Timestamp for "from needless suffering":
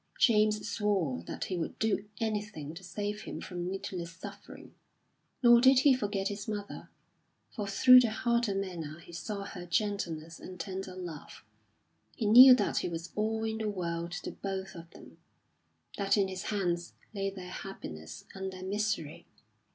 3.39-4.73